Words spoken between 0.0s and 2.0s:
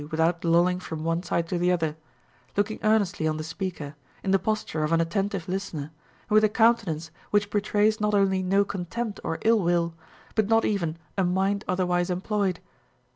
457 without lolling from one side to the other,